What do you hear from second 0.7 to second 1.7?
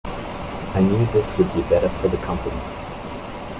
I knew this would be